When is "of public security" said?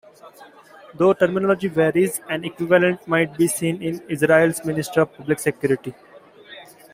5.03-5.93